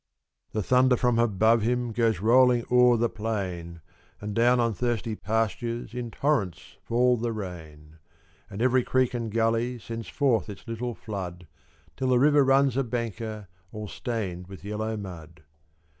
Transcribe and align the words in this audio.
The 0.53 0.63
thunder 0.63 0.97
from 0.97 1.19
above 1.19 1.61
him 1.61 1.91
Goes 1.91 2.21
rolling 2.21 2.65
o'er 2.71 2.97
the 2.97 3.07
plain; 3.07 3.81
And 4.19 4.33
down 4.33 4.59
on 4.59 4.73
thirsty 4.73 5.15
pastures 5.15 5.93
In 5.93 6.09
torrents 6.09 6.77
fall 6.81 7.17
the 7.17 7.31
rain. 7.31 7.99
And 8.49 8.63
every 8.63 8.81
creek 8.83 9.13
and 9.13 9.31
gully 9.31 9.77
Sends 9.77 10.09
forth 10.09 10.49
its 10.49 10.67
little 10.67 10.95
flood, 10.95 11.45
Till 11.95 12.07
the 12.07 12.17
river 12.17 12.43
runs 12.43 12.75
a 12.77 12.83
banker, 12.83 13.47
All 13.71 13.87
stained 13.87 14.47
with 14.47 14.63
yellow 14.65 14.97
mud. 14.97 15.43